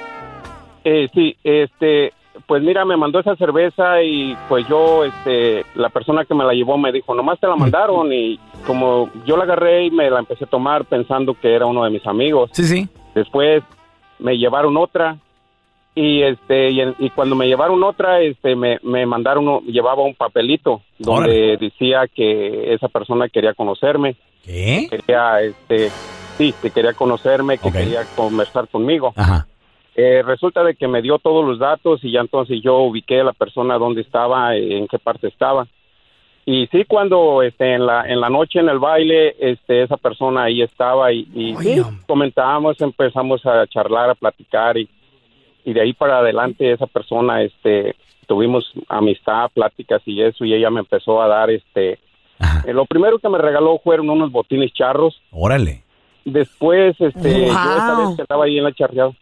eh, 0.85 1.09
sí, 1.15 1.35
este, 1.43 2.13
pues 2.47 2.63
mira, 2.63 2.85
me 2.85 2.99
mandó 2.99 3.21
esa 3.21 3.37
cerveza 3.37 4.03
y 4.03 4.37
pues 4.47 4.69
yo, 4.69 5.07
este, 5.07 5.65
la 5.77 5.89
persona 5.89 6.27
que 6.27 6.35
me 6.35 6.45
la 6.45 6.53
llevó 6.53 6.77
me 6.77 6.93
dijo, 6.93 7.15
nomás 7.15 7.41
te 7.41 7.47
la 7.47 7.57
mandaron 7.57 8.13
y 8.13 8.39
como 8.67 9.09
yo 9.25 9.39
la 9.39 9.45
agarré 9.45 9.87
y 9.87 9.91
me 9.91 10.11
la 10.11 10.19
empecé 10.19 10.45
a 10.45 10.49
tomar 10.49 10.85
pensando 10.85 11.33
que 11.33 11.55
era 11.55 11.65
uno 11.65 11.85
de 11.85 11.91
mis 11.91 12.07
amigos. 12.07 12.51
Sí, 12.53 12.65
sí. 12.65 12.87
Después 13.15 13.63
me 14.19 14.37
llevaron 14.37 14.77
otra 14.77 15.17
y 16.01 16.23
este 16.23 16.71
y, 16.71 17.11
cuando 17.11 17.37
me 17.37 17.47
llevaron 17.47 17.83
otra 17.83 18.21
este 18.23 18.57
me, 18.57 18.79
me 18.83 19.05
mandaron 19.05 19.47
uno- 19.47 19.61
llevaba 19.67 20.03
un 20.03 20.15
papelito 20.15 20.81
donde 20.99 21.59
decía 21.61 22.07
que 22.09 22.73
esa 22.73 22.89
persona 22.89 23.29
quería 23.29 23.53
conocerme. 23.53 24.17
¿Qué? 24.43 24.87
quería 24.89 25.43
este 25.43 25.91
sí 26.39 26.55
que 26.63 26.71
quería 26.71 26.95
conocerme 26.95 27.59
que 27.59 27.71
quería 27.71 28.07
conversar 28.17 28.67
conmigo. 28.69 29.13
Ajá. 29.15 29.47
Eh, 29.95 30.23
resulta 30.23 30.65
de 30.65 30.75
que 30.75 30.89
me 30.89 31.03
dio 31.03 31.19
todos 31.19 31.45
los 31.47 31.59
datos 31.59 32.03
y 32.03 32.13
ya 32.13 32.21
entonces 32.21 32.63
yo 32.63 32.79
ubiqué 32.79 33.21
a 33.21 33.25
la 33.25 33.33
persona 33.35 33.77
dónde 33.77 34.01
estaba 34.01 34.57
en 34.57 34.89
qué 34.89 34.99
parte 34.99 35.29
estaba. 35.29 35.67
Y 36.47 36.67
sí 36.69 36.85
cuando 36.87 37.43
este 37.43 37.75
en 37.75 37.85
la 37.85 38.09
en 38.09 38.21
la 38.21 38.31
noche 38.31 38.61
en 38.61 38.71
el 38.71 38.79
baile 38.79 39.37
este 39.39 39.83
esa 39.83 39.99
persona 39.99 40.45
ahí 40.45 40.63
estaba 40.63 41.13
y, 41.13 41.29
y 41.35 41.55
sí, 41.57 41.83
comentábamos 42.07 42.81
empezamos 42.81 43.45
a 43.45 43.67
charlar 43.67 44.09
a 44.09 44.15
platicar 44.15 44.79
y 44.79 44.89
y 45.71 45.73
de 45.73 45.83
ahí 45.83 45.93
para 45.93 46.19
adelante 46.19 46.73
esa 46.73 46.89
persona 46.89 47.43
este 47.43 47.95
tuvimos 48.27 48.73
amistad 48.89 49.49
pláticas 49.55 50.03
y 50.05 50.21
eso 50.21 50.45
y 50.45 50.53
ella 50.53 50.69
me 50.69 50.81
empezó 50.81 51.23
a 51.23 51.29
dar 51.29 51.49
este 51.49 51.93
eh, 52.67 52.73
lo 52.73 52.87
primero 52.87 53.21
que 53.21 53.29
me 53.29 53.39
regaló 53.39 53.79
fueron 53.85 54.11
unos 54.11 54.33
botines 54.33 54.73
charros. 54.73 55.23
Órale. 55.31 55.85
después 56.25 57.01
este 57.01 57.47
yo 57.47 57.53
esa 57.53 57.99
vez 57.99 58.17
que 58.17 58.23
andaba 58.23 58.47
ahí 58.47 58.59
en 58.59 58.65
la 58.65 58.73
charreada 58.73 59.13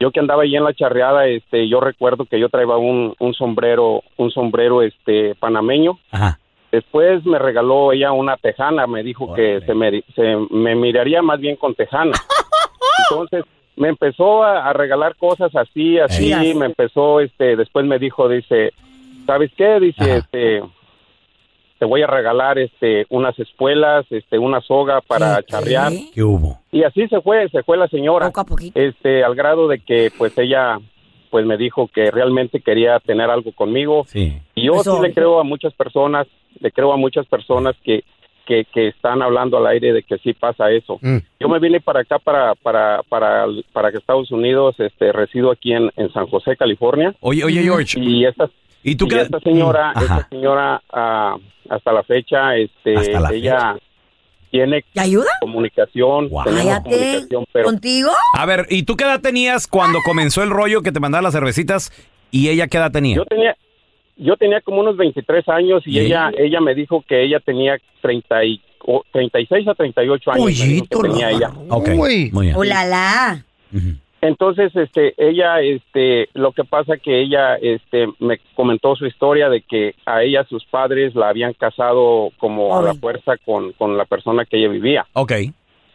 yo 0.00 0.10
que 0.10 0.20
andaba 0.20 0.44
ahí 0.44 0.56
en 0.56 0.64
la 0.64 0.72
charreada 0.72 1.26
este 1.26 1.68
yo 1.68 1.80
recuerdo 1.80 2.24
que 2.24 2.40
yo 2.40 2.48
traía 2.48 2.76
un, 2.76 3.14
un 3.18 3.34
sombrero 3.34 4.02
un 4.16 4.30
sombrero 4.30 4.80
este 4.80 5.34
panameño. 5.34 5.98
Después 6.72 7.24
me 7.26 7.38
regaló 7.38 7.92
ella 7.92 8.12
una 8.12 8.38
tejana 8.38 8.86
me 8.86 9.02
dijo 9.02 9.34
que 9.34 9.60
se 9.66 9.74
me, 9.74 10.02
se 10.16 10.34
me 10.50 10.74
miraría 10.74 11.20
más 11.20 11.40
bien 11.40 11.56
con 11.56 11.74
tejana. 11.74 12.12
Entonces 13.10 13.44
me 13.76 13.88
empezó 13.88 14.42
a, 14.42 14.68
a 14.68 14.72
regalar 14.72 15.16
cosas 15.16 15.54
así 15.54 15.98
así 15.98 16.32
me 16.54 16.66
empezó 16.66 17.20
este 17.20 17.56
después 17.56 17.86
me 17.86 17.98
dijo 17.98 18.28
dice 18.28 18.72
sabes 19.26 19.50
qué 19.56 19.80
dice 19.80 20.18
este 20.18 20.62
te 21.78 21.84
voy 21.84 22.02
a 22.02 22.06
regalar 22.06 22.58
este 22.58 23.06
unas 23.10 23.38
espuelas 23.38 24.06
este 24.10 24.38
una 24.38 24.60
soga 24.60 25.00
para 25.00 25.42
charrear 25.42 25.92
¿Qué 26.12 26.22
hubo? 26.22 26.58
y 26.74 26.82
así 26.82 27.06
se 27.06 27.20
fue, 27.20 27.48
se 27.50 27.62
fue 27.62 27.76
la 27.76 27.86
señora. 27.86 28.32
Este, 28.74 29.22
al 29.22 29.36
grado 29.36 29.68
de 29.68 29.78
que 29.78 30.10
pues 30.18 30.36
ella 30.36 30.80
pues 31.30 31.46
me 31.46 31.56
dijo 31.56 31.86
que 31.86 32.10
realmente 32.10 32.60
quería 32.60 32.98
tener 32.98 33.30
algo 33.30 33.52
conmigo. 33.52 34.04
Sí. 34.08 34.40
Y 34.56 34.66
yo 34.66 34.82
sí 34.82 34.90
le 35.00 35.14
creo 35.14 35.38
a 35.38 35.44
muchas 35.44 35.72
personas, 35.74 36.26
le 36.58 36.72
creo 36.72 36.92
a 36.92 36.96
muchas 36.96 37.26
personas 37.26 37.76
que 37.84 38.02
que, 38.46 38.64
que 38.72 38.88
están 38.88 39.22
hablando 39.22 39.56
al 39.58 39.66
aire 39.66 39.92
de 39.92 40.02
que 40.02 40.18
sí 40.18 40.32
pasa 40.34 40.70
eso. 40.70 40.98
Yo 41.40 41.48
me 41.48 41.58
vine 41.58 41.80
para 41.80 42.00
acá 42.00 42.18
para 42.18 42.54
para 42.54 43.02
para 43.08 43.46
para 43.72 43.90
que 43.90 43.98
Estados 43.98 44.30
Unidos, 44.30 44.74
este 44.78 45.12
resido 45.12 45.50
aquí 45.50 45.72
en, 45.72 45.90
en 45.96 46.12
San 46.12 46.26
José, 46.26 46.56
California. 46.56 47.14
Oye, 47.20 47.44
oye, 47.44 47.62
George. 47.62 47.98
Y 48.00 48.24
esta 48.24 48.48
¿Y 48.82 48.96
tú 48.96 49.06
y 49.06 49.08
qué- 49.08 49.20
esta 49.22 49.40
señora, 49.40 49.92
Mm, 49.94 49.98
esta 50.02 50.28
señora 50.28 50.82
ah, 50.92 51.36
hasta 51.70 51.92
la 51.92 52.02
fecha 52.02 52.56
este 52.56 52.96
Hasta 52.96 53.20
la 53.20 53.32
ella 53.32 53.76
tiene 54.50 54.84
comunicación, 55.40 56.28
tenemos 56.28 56.44
Cállate. 56.44 56.90
comunicación, 56.90 57.44
pero 57.52 57.64
¿Contigo? 57.66 58.10
A 58.38 58.46
ver, 58.46 58.66
¿y 58.70 58.82
tú 58.84 58.96
qué 58.96 59.04
edad 59.04 59.20
tenías 59.20 59.66
cuando 59.66 59.98
comenzó 60.04 60.42
el 60.42 60.50
rollo 60.50 60.82
que 60.82 60.92
te 60.92 61.00
mandaba 61.00 61.22
las 61.22 61.32
cervecitas 61.34 61.90
y 62.30 62.48
ella 62.48 62.66
qué 62.68 62.76
edad 62.78 62.92
tenía? 62.92 63.16
Yo 63.16 63.24
tenía, 63.24 63.56
yo 64.16 64.36
tenía 64.36 64.60
como 64.60 64.80
unos 64.80 64.96
23 64.96 65.48
años 65.48 65.82
y, 65.86 65.98
¿Y 65.98 66.00
ella, 66.00 66.30
ella 66.36 66.60
me 66.60 66.74
dijo 66.74 67.04
que 67.06 67.22
ella 67.22 67.40
tenía 67.40 67.78
30 68.02 68.44
y, 68.44 68.60
o 68.86 69.02
36 69.12 69.68
a 69.68 69.74
38 69.74 70.32
años. 70.32 70.46
que 70.46 70.98
tenía 71.02 71.30
ella. 71.30 71.50
Ok, 71.68 71.88
muy 71.90 72.30
bien. 72.30 72.56
¡Ulala! 72.56 73.44
Entonces, 74.20 74.74
este, 74.74 75.12
ella, 75.18 75.60
este, 75.60 76.30
lo 76.32 76.52
que 76.52 76.64
pasa 76.64 76.96
que 76.96 77.20
ella, 77.20 77.56
este, 77.56 78.06
me 78.20 78.38
comentó 78.54 78.96
su 78.96 79.04
historia 79.04 79.50
de 79.50 79.60
que 79.60 79.94
a 80.06 80.22
ella 80.22 80.46
sus 80.48 80.64
padres 80.64 81.14
la 81.14 81.28
habían 81.28 81.52
casado 81.52 82.30
como 82.38 82.74
a 82.74 82.80
la 82.80 82.94
fuerza 82.94 83.36
con, 83.44 83.72
con 83.72 83.98
la 83.98 84.06
persona 84.06 84.46
que 84.46 84.56
ella 84.56 84.68
vivía. 84.68 85.06
Ok. 85.12 85.32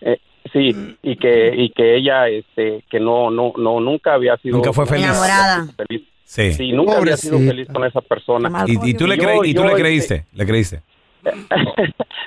Eh, 0.01 0.19
sí, 0.53 0.75
y 1.01 1.15
que, 1.15 1.55
y 1.55 1.71
que 1.71 1.95
ella, 1.95 2.27
este, 2.27 2.83
que 2.87 2.99
no, 2.99 3.31
no, 3.31 3.53
no, 3.57 3.79
nunca 3.79 4.13
había 4.13 4.37
sido 4.37 4.57
Nunca 4.57 4.73
fue 4.73 4.85
feliz. 4.85 5.05
Enamorada. 5.05 5.65
feliz. 5.75 6.03
Sí. 6.31 6.53
Sí, 6.53 6.71
nunca 6.73 6.97
había 6.97 7.17
sido 7.17 7.37
Pobrecita. 7.37 7.51
feliz 7.55 7.67
con 7.73 7.83
esa 7.85 8.01
persona. 8.01 8.63
¿Y, 8.67 8.89
y 8.91 8.93
tú 8.93 9.07
le 9.07 9.17
Yo- 9.17 9.43
y 9.43 9.55
tú 9.55 9.61
yo, 9.61 9.65
le 9.65 9.71
este, 9.71 9.81
creíste? 9.81 10.25
¿Le 10.33 10.45
creíste? 10.45 10.81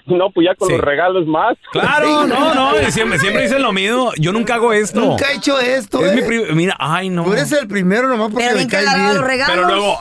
No, 0.06 0.30
pues 0.30 0.48
ya 0.48 0.54
con 0.56 0.66
Sí. 0.66 0.74
los 0.74 0.82
regalos 0.82 1.26
más. 1.28 1.56
Claro, 1.70 2.26
no, 2.26 2.52
no, 2.54 2.72
siempre, 2.90 3.20
siempre 3.20 3.44
dicen 3.44 3.62
lo 3.62 3.72
mismo. 3.72 4.10
Yo 4.18 4.32
nunca 4.32 4.54
hago 4.56 4.72
esto. 4.72 4.98
Nunca 5.00 5.30
he 5.30 5.36
hecho 5.36 5.60
esto, 5.60 6.04
Es 6.04 6.18
eh. 6.18 6.46
mi 6.48 6.54
Mira, 6.56 6.74
ay, 6.80 7.08
no. 7.08 7.22
Tú 7.22 7.32
eres 7.32 7.52
el 7.52 7.68
primero 7.68 8.08
nomás 8.08 8.30
porque 8.32 8.46
Pero 8.48 8.58
me 8.58 8.66
caes 8.66 8.92
bien. 8.96 9.14
los 9.14 9.24
regalos. 9.24 9.54
Pero 9.54 9.68
luego. 9.68 9.98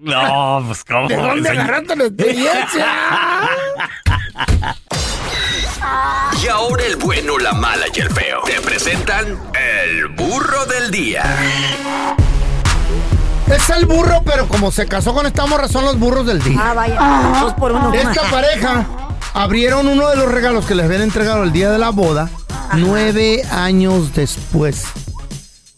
No, 0.00 0.62
pues 0.66 0.84
cómo. 0.84 1.06
¿De 1.08 1.16
dónde 1.16 1.48
agarraste 1.50 1.94
la 1.96 2.04
experiencia? 2.06 2.86
Y 6.42 6.48
ahora 6.48 6.84
el 6.84 6.96
bueno, 6.96 7.38
la 7.38 7.52
mala 7.52 7.86
y 7.94 8.00
el 8.00 8.10
feo. 8.10 8.42
Te 8.44 8.60
presentan 8.60 9.26
el 9.54 10.08
burro 10.08 10.66
del 10.66 10.90
día. 10.90 11.22
Es 13.50 13.70
el 13.70 13.86
burro, 13.86 14.22
pero 14.24 14.46
como 14.46 14.70
se 14.70 14.86
casó 14.86 15.14
con 15.14 15.26
esta 15.26 15.46
morra, 15.46 15.68
son 15.68 15.84
los 15.84 15.98
burros 15.98 16.26
del 16.26 16.42
día. 16.42 16.58
Ah, 16.60 16.74
vaya. 16.74 17.40
Dos 17.40 17.54
por 17.54 17.72
uno. 17.72 17.92
Esta 17.94 18.22
pareja 18.30 18.86
abrieron 19.34 19.88
uno 19.88 20.08
de 20.10 20.16
los 20.16 20.30
regalos 20.30 20.66
que 20.66 20.74
les 20.74 20.84
habían 20.84 21.02
entregado 21.02 21.42
el 21.44 21.52
día 21.52 21.70
de 21.70 21.78
la 21.78 21.90
boda, 21.90 22.28
nueve 22.76 23.42
años 23.50 24.14
después. 24.14 24.84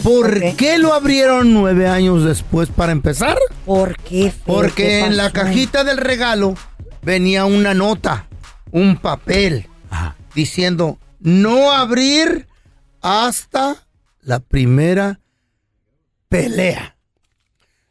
¿Por 0.03 0.57
qué 0.57 0.79
lo 0.79 0.95
abrieron 0.95 1.53
nueve 1.53 1.87
años 1.89 2.25
después 2.25 2.71
para 2.71 2.93
empezar? 2.93 3.39
¿Por 3.67 3.97
qué? 3.97 4.31
feo? 4.31 4.55
Porque 4.55 4.83
¿Qué 4.83 5.01
en 5.05 5.17
la 5.17 5.31
cajita 5.31 5.85
del 5.85 5.99
regalo 5.99 6.55
venía 7.03 7.45
una 7.45 7.75
nota, 7.75 8.27
un 8.73 8.97
papel, 8.97 9.69
diciendo 10.35 10.99
no 11.21 11.73
abrir 11.73 12.49
hasta 13.03 13.77
la 14.23 14.41
primera 14.41 15.21
pelea. 16.29 16.97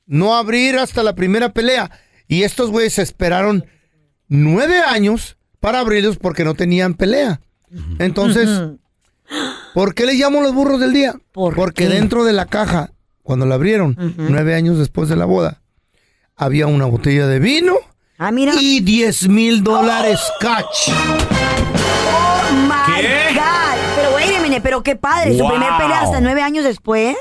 No 0.10 0.36
abrir 0.36 0.78
hasta 0.78 1.04
la 1.04 1.14
primera 1.14 1.54
pelea. 1.54 1.92
Y 2.28 2.42
estos 2.44 2.72
güeyes 2.72 2.98
esperaron 2.98 3.66
nueve 4.28 4.80
años 4.80 5.38
para 5.60 5.80
abrirlos 5.80 6.18
porque 6.18 6.44
no 6.44 6.56
tenían 6.56 6.96
pelea. 6.96 7.42
Entonces, 8.00 8.50
¿por 9.76 9.94
qué 9.94 10.08
le 10.08 10.16
llamo 10.16 10.42
los 10.42 10.54
burros 10.54 10.80
del 10.80 10.94
día? 10.94 11.14
porque 11.32 11.88
qué? 11.88 11.90
dentro 11.94 12.24
de 12.24 12.34
la 12.34 12.48
caja, 12.48 12.92
cuando 13.22 13.46
la 13.46 13.54
abrieron, 13.56 13.96
nueve 14.18 14.56
años 14.56 14.80
después 14.80 15.10
de 15.10 15.16
la 15.16 15.26
boda, 15.26 15.62
había 16.36 16.66
una 16.66 16.86
botella 16.86 17.28
de 17.28 17.40
vino 17.40 17.76
Ah, 18.22 18.32
mira. 18.32 18.54
Y 18.60 18.82
10 18.82 19.30
mil 19.30 19.64
dólares 19.64 20.20
catch. 20.42 20.90
Oh 20.90 22.52
my 22.64 23.02
God. 23.34 23.96
Pero 23.96 24.16
wait 24.16 24.36
a 24.36 24.42
minute, 24.42 24.62
pero 24.62 24.84
qué 24.84 24.98
padre. 24.98 25.38
Su 25.38 25.48
primer 25.48 25.70
pelea 25.78 26.02
hasta 26.02 26.20
nueve 26.20 26.42
años 26.42 26.66
después. 26.66 27.16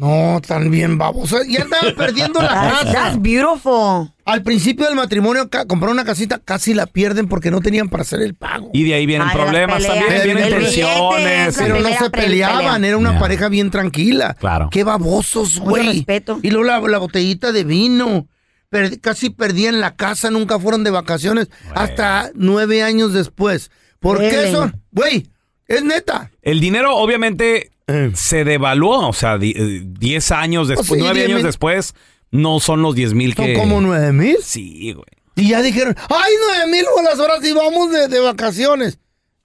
No, 0.00 0.40
tan 0.40 0.70
bien 0.70 0.96
baboso. 0.96 1.38
Ya 1.46 1.60
andaba 1.62 1.92
perdiendo 1.96 2.40
la 2.40 2.48
casa. 2.48 2.92
that's 2.92 3.20
beautiful. 3.20 4.10
Al 4.24 4.42
principio 4.42 4.86
del 4.86 4.94
matrimonio, 4.94 5.50
compraron 5.66 5.90
una 5.96 6.04
casita, 6.04 6.40
casi 6.42 6.72
la 6.72 6.86
pierden 6.86 7.28
porque 7.28 7.50
no 7.50 7.60
tenían 7.60 7.88
para 7.90 8.02
hacer 8.02 8.22
el 8.22 8.34
pago. 8.34 8.70
Y 8.72 8.84
de 8.84 8.94
ahí 8.94 9.04
vienen 9.04 9.28
Ay, 9.28 9.36
problemas 9.36 9.82
peleas, 9.84 10.06
también, 10.06 10.22
vienen 10.24 10.48
tensiones. 10.48 11.56
Pero 11.58 11.80
no 11.80 11.88
se 11.98 12.10
peleaban, 12.10 12.84
era 12.84 12.96
una 12.96 13.18
pareja 13.18 13.48
bien 13.48 13.70
tranquila. 13.70 14.34
Claro. 14.40 14.68
Qué 14.70 14.84
babosos, 14.84 15.58
güey. 15.58 16.06
Y 16.42 16.50
luego 16.50 16.64
la, 16.64 16.80
la 16.80 16.98
botellita 16.98 17.52
de 17.52 17.64
vino. 17.64 18.26
Per- 18.70 19.00
casi 19.00 19.30
perdían 19.30 19.80
la 19.80 19.96
casa, 19.96 20.30
nunca 20.30 20.58
fueron 20.60 20.84
de 20.84 20.90
vacaciones 20.92 21.48
hasta 21.74 22.30
nueve 22.34 22.84
años 22.84 23.12
después. 23.12 23.70
¿Por 23.98 24.18
qué 24.20 24.30
Really? 24.30 24.52
son? 24.52 24.80
Güey, 24.92 25.26
es 25.66 25.82
neta. 25.84 26.30
El 26.40 26.60
dinero 26.60 26.94
obviamente 26.96 27.72
se 28.14 28.44
devaluó, 28.44 29.08
o 29.08 29.12
sea, 29.12 29.38
di- 29.38 29.54
eh, 29.56 29.82
10 29.84 30.30
años 30.32 30.68
después, 30.68 30.88
sí, 30.88 30.96
9 30.98 31.14
10 31.14 31.26
años 31.26 31.36
mil. 31.38 31.46
después, 31.46 31.94
no 32.30 32.60
son 32.60 32.82
los 32.82 32.94
10 32.94 33.14
mil 33.14 33.34
Son 33.34 33.46
que... 33.46 33.54
como 33.54 33.80
nueve 33.80 34.12
mil. 34.12 34.36
Sí, 34.42 34.92
güey. 34.92 35.06
Y 35.36 35.50
ya 35.50 35.62
dijeron, 35.62 35.96
ay, 36.08 36.32
nueve 36.46 36.70
mil 36.70 36.84
bolas, 36.94 37.18
ahora 37.18 37.34
sí 37.40 37.52
vamos 37.52 37.90
de, 37.92 38.08
de 38.08 38.20
vacaciones. 38.20 38.98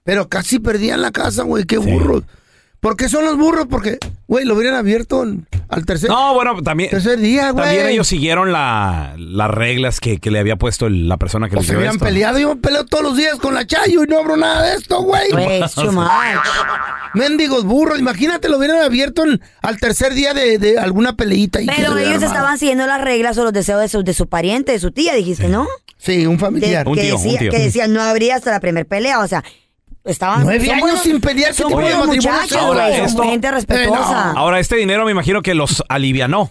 Pero 0.04 0.28
casi 0.28 0.58
perdían 0.60 1.00
la 1.02 1.10
casa, 1.10 1.42
güey, 1.42 1.64
qué 1.64 1.78
burros. 1.78 2.22
¿Por 2.86 2.96
qué 2.96 3.08
son 3.08 3.24
los 3.24 3.36
burros? 3.36 3.66
Porque, 3.68 3.98
güey, 4.28 4.44
lo 4.44 4.54
hubieran 4.54 4.76
abierto 4.76 5.22
al 5.68 5.84
tercer, 5.86 6.08
No, 6.08 6.34
bueno, 6.34 6.62
también... 6.62 6.88
tercer 6.90 7.18
día, 7.18 7.50
güey. 7.50 7.64
También 7.64 7.88
ellos 7.88 8.06
siguieron 8.06 8.52
la, 8.52 9.16
las 9.18 9.50
reglas 9.50 9.98
que, 9.98 10.18
que 10.18 10.30
le 10.30 10.38
había 10.38 10.54
puesto 10.54 10.86
el- 10.86 11.08
la 11.08 11.16
persona 11.16 11.48
que 11.48 11.56
O 11.56 11.58
les 11.58 11.66
se 11.66 11.72
dio 11.72 11.78
hubieran 11.80 11.96
esto. 11.96 12.04
peleado. 12.04 12.38
Yo 12.38 12.54
peleo 12.60 12.84
todos 12.86 13.02
los 13.02 13.16
días 13.16 13.34
con 13.40 13.54
la 13.54 13.66
Chayo 13.66 14.04
y 14.04 14.06
no 14.06 14.18
abro 14.20 14.36
nada 14.36 14.62
de 14.70 14.76
esto, 14.76 15.02
güey. 15.02 15.32
Güey, 15.32 15.62
it's 15.62 15.74
too 15.74 15.90
much. 15.90 16.06
Mendigos 17.14 17.64
burros. 17.64 17.98
Imagínate, 17.98 18.48
lo 18.48 18.58
hubieran 18.58 18.80
abierto 18.82 19.24
en- 19.24 19.40
al 19.62 19.78
tercer 19.78 20.14
día 20.14 20.32
de, 20.32 20.58
de 20.58 20.78
alguna 20.78 21.16
peleita. 21.16 21.60
Y 21.60 21.66
que 21.66 21.72
Pero 21.76 21.92
hubiera 21.92 22.10
ellos 22.10 22.22
armado. 22.22 22.34
estaban 22.36 22.58
siguiendo 22.58 22.86
las 22.86 23.00
reglas 23.00 23.36
o 23.38 23.42
los 23.42 23.52
deseos 23.52 23.80
de 23.80 23.88
su, 23.88 24.04
de 24.04 24.14
su 24.14 24.28
pariente, 24.28 24.70
de 24.70 24.78
su 24.78 24.92
tía, 24.92 25.14
dijiste, 25.14 25.48
¿no? 25.48 25.66
Sí, 25.98 26.24
un 26.26 26.34
De- 26.36 26.40
familiar. 26.40 26.86
que, 26.94 27.10
decía, 27.12 27.38
que 27.50 27.58
decía 27.58 27.88
no 27.88 28.00
habría 28.02 28.36
hasta 28.36 28.50
la 28.52 28.60
primer 28.60 28.86
pelea, 28.86 29.18
o 29.20 29.26
sea, 29.26 29.42
estaban... 30.06 30.44
Nueve 30.44 30.70
años 30.70 30.80
buenos- 30.80 31.02
sin 31.02 31.20
pelear, 31.20 31.50
¿qué 31.50 31.56
Son 31.62 31.68
tipo 31.68 31.80
de 31.80 31.94
buenos 31.94 32.06
muchachos, 32.16 32.52
Ahora, 32.56 32.88
esto- 32.96 33.22
gente 33.24 33.50
respetuosa. 33.50 34.30
Ahora, 34.32 34.58
este 34.60 34.76
dinero 34.76 35.04
me 35.04 35.10
imagino 35.10 35.42
que 35.42 35.54
los 35.54 35.82
alivianó. 35.88 36.50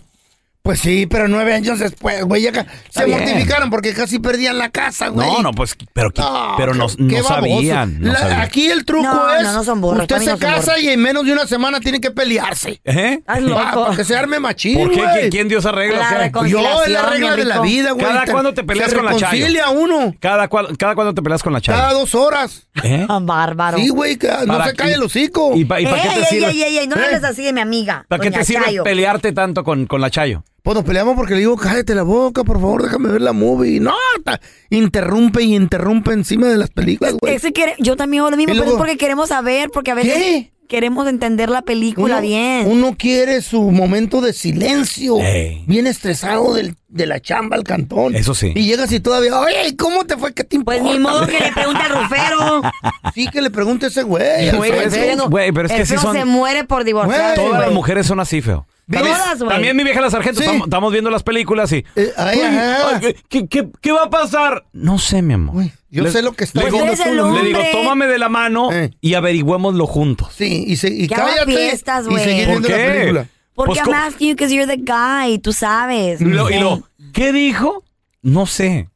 Pues 0.65 0.79
sí, 0.79 1.05
pero 1.05 1.27
nueve 1.27 1.53
años 1.53 1.77
después, 1.77 2.24
güey, 2.24 2.41
ya 2.41 2.65
se 2.89 3.05
bien. 3.05 3.19
mortificaron 3.19 3.69
porque 3.69 3.93
casi 3.93 4.17
perdían 4.17 4.57
la 4.57 4.69
casa, 4.72 5.10
güey. 5.10 5.27
No, 5.31 5.43
no, 5.43 5.51
pues, 5.51 5.75
pero, 5.93 6.10
que- 6.10 6.22
No, 6.24 6.55
pero 6.57 6.74
no, 6.74 6.88
qué- 6.88 7.03
no 7.03 7.24
sabían. 7.24 8.01
no 8.01 8.12
La- 8.13 8.17
sabían. 8.19 8.41
Aquí 8.41 8.65
el 8.72 8.84
truco 8.84 9.03
No, 9.07 9.31
es, 9.36 9.43
no, 9.43 9.53
no 9.53 9.63
son 9.63 9.79
burros, 9.79 10.01
usted 10.01 10.17
se 10.22 10.38
casa 10.39 10.72
burros. 10.72 10.81
y 10.81 10.89
en 10.89 11.00
menos 11.01 11.24
de 11.27 11.34
una 11.34 11.45
semana 11.45 11.79
tienen 11.79 12.01
que 12.01 12.10
pelearse. 12.10 12.81
¿Eh? 12.84 13.17
Estás 13.19 13.41
loco. 13.43 13.62
Ah, 13.63 13.74
para 13.75 13.95
que 13.95 14.03
se 14.03 14.15
arme 14.17 14.39
machín, 14.39 14.79
¿Por 14.79 14.91
qué? 14.91 15.29
¿Quién- 15.29 15.48
dio 15.48 15.60
esa 15.60 15.72
regla? 15.72 16.31
Yo, 16.48 16.60
es 16.84 16.89
la 16.89 17.10
regla 17.12 17.36
de 17.36 17.45
la 17.45 17.60
vida, 17.62 17.91
güey. 17.91 18.03
¿Cada 18.03 18.25
cuándo 18.25 18.55
te 18.55 18.63
peleas 18.63 18.89
se 18.89 18.95
con 18.95 19.05
la 19.05 19.15
Chayo? 19.15 19.45
uno. 19.72 20.15
¿Cada, 20.19 20.48
cual- 20.48 20.75
cada 20.79 20.95
cuándo 20.95 21.13
te 21.13 21.22
peleas 21.22 21.43
con 21.43 21.53
la 21.53 21.62
chava? 21.62 21.77
Cada 21.79 21.93
dos 21.93 22.15
horas. 22.15 22.67
¿Eh? 22.81 23.05
Bárbaro. 23.22 23.77
Sí, 23.77 23.89
güey, 23.89 24.17
no 24.48 24.57
¿Para 24.57 24.65
se 24.72 24.74
cae 24.74 24.93
el 24.93 25.03
hocico. 25.03 25.51
¿Y 25.55 25.65
pa- 25.65 25.79
y 25.79 25.86
para 25.86 26.01
qué 26.01 26.10
te 26.10 26.25
sirve? 26.25 26.50
ey, 26.50 26.63
ey, 26.63 26.77
ey, 26.79 26.88
no 26.88 26.95
¿Eh? 26.95 27.05
hables 27.05 27.24
así 27.24 27.43
de 27.43 27.53
mi 27.53 27.62
amiga. 27.62 28.03
¿Para 28.10 28.24
qué 28.24 28.31
te 28.31 28.43
sirve 28.43 28.65
Chayo. 28.65 28.84
pelearte 28.84 29.31
tanto 29.31 29.63
con, 29.63 29.86
con 29.86 30.01
la 30.01 30.10
Chayo? 30.10 30.43
Pues 30.65 30.75
nos 30.75 30.84
peleamos 30.84 31.15
porque 31.15 31.36
le 31.36 31.41
digo, 31.41 31.55
cállate 31.57 31.93
la 31.93 32.01
boca, 32.01 32.43
por 32.43 32.60
favor, 32.60 32.81
déjame 32.84 33.10
ver 33.10 33.22
la 33.22 33.34
movie. 33.34 33.79
No, 33.79 33.93
ta- 34.24 34.41
interrumpe 34.72 35.43
y 35.43 35.55
interrumpe 35.55 36.12
encima 36.12 36.48
de 36.48 36.57
las 36.57 36.72
películas, 36.72 37.13
güey. 37.22 37.36
Es 37.36 37.43
que 37.43 37.53
quiere- 37.53 37.75
yo 37.77 37.95
también 37.95 38.22
hago 38.22 38.31
lo 38.31 38.38
mismo, 38.38 38.51
Y 38.51 38.55
pero 38.55 38.63
es 38.63 38.69
luego- 38.72 38.79
porque 38.79 38.98
queremos 38.98 39.29
saber, 39.29 39.69
porque 39.72 39.91
a 39.91 39.93
veces 39.93 40.13
¿Qué? 40.15 40.51
queremos 40.67 41.07
entender 41.07 41.50
la 41.51 41.62
película 41.62 42.15
Uno, 42.15 42.22
bien. 42.24 42.63
uno 42.66 42.96
quiere 42.98 43.44
su 43.44 43.61
momento 43.70 44.22
de 44.22 44.33
silencio. 44.33 45.20
Ey. 45.22 45.63
Bien 45.68 45.85
estresado 45.85 46.55
del- 46.55 46.75
de 46.87 47.05
la 47.05 47.20
chamba 47.20 47.55
al 47.57 47.63
cantón. 47.63 48.16
Eso 48.16 48.33
sí. 48.33 48.51
Y 48.55 48.66
llegas 48.66 48.92
y 48.92 49.00
todavía, 49.00 49.40
oye, 49.40 49.75
¿cómo 49.77 50.05
te 50.05 50.18
fue? 50.18 50.33
¿Qué 50.33 50.44
te 50.46 50.55
importa? 50.55 50.81
Pues 50.81 50.94
ni 50.94 51.00
modo 51.00 51.27
que 51.27 51.40
le 51.42 51.51
pregunte 51.51 51.81
al 51.83 52.01
rufero. 52.01 52.61
Sí, 53.13 53.27
que 53.31 53.42
le 53.42 53.51
pregunte 53.51 53.85
a 53.85 53.90
ese 53.90 54.01
güey. 54.01 54.50
al 54.50 54.57
pero 54.59 55.68
es 55.68 55.72
que 55.72 55.81
el 55.81 55.85
sí 55.85 55.94
feo 55.94 56.01
son- 56.01 56.16
se 56.16 56.25
muere 56.25 56.63
por 56.63 56.83
divorciar. 56.83 57.35
Todas 57.35 57.61
las 57.61 57.72
mujeres 57.72 58.07
son 58.07 58.20
así, 58.20 58.42
feo. 58.42 58.66
También, 58.89 59.15
Todas, 59.17 59.39
güey. 59.39 59.50
también 59.50 59.75
mi 59.75 59.83
vieja 59.83 60.00
la 60.00 60.11
sargento, 60.11 60.39
Sí. 60.39 60.45
estamos, 60.45 60.67
estamos 60.67 60.91
viendo 60.91 61.09
las 61.09 61.24
películas 61.24 61.71
y... 61.71 61.83
Eh, 61.95 62.11
ay, 62.17 62.37
Uy, 62.37 62.43
ajá. 62.45 62.89
ay, 62.89 63.00
¿qué- 63.01 63.15
¿qué, 63.27 63.48
qué, 63.48 63.67
qué 63.81 63.91
va 63.91 64.03
a 64.03 64.09
pasar? 64.11 64.65
No 64.74 65.00
sé, 65.00 65.21
mi 65.24 65.33
amor. 65.33 65.63
yo 65.89 66.03
Le- 66.03 66.11
sé 66.11 66.21
lo 66.21 66.33
que 66.33 66.43
está 66.43 66.59
le 66.59 66.65
digo, 66.67 66.85
Pues 66.85 67.00
el 67.00 67.15
Le 67.15 67.41
digo, 67.43 67.59
tómame 67.71 68.05
de 68.05 68.19
la 68.19 68.29
mano 68.29 68.71
Eh. 68.71 68.91
y 69.01 69.15
averigüémoslo 69.15 69.87
juntos. 69.87 70.27
Sí, 70.37 70.65
y, 70.67 70.75
se, 70.75 70.89
y 70.89 71.07
Que 71.07 71.15
haga 71.15 71.25
cállate 71.25 71.51
fiestas, 71.55 72.05
y 72.05 72.09
güey. 72.09 72.24
seguir 72.24 72.43
¿Por 72.45 72.51
viendo 72.61 72.69
la 72.69 72.77
qué? 72.77 72.91
película. 72.91 73.27
Porque 73.55 73.69
Pues, 73.69 73.79
I'm 73.79 73.85
¿cómo? 73.87 73.98
asking 73.98 74.27
you 74.29 74.35
because 74.35 74.53
you're 74.53 74.67
the 74.77 74.83
guy, 74.83 75.39
tú 75.39 75.51
sabes. 75.53 76.21
Y 76.21 76.25
lo- 76.25 76.50
y 76.51 76.59
lo- 76.59 76.83
¿Qué 77.13 77.31
dijo? 77.31 77.83
No 78.21 78.45
sé. 78.45 78.89